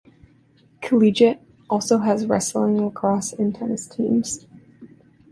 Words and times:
Collegiate 0.81 1.39
also 1.69 1.99
has 1.99 2.25
wrestling, 2.25 2.83
lacrosse, 2.85 3.33
and 3.33 3.53
tennis 3.53 3.85
teams. 3.85 4.47